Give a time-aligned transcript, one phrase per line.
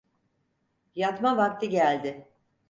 [0.95, 2.27] Yatma vakti geldi.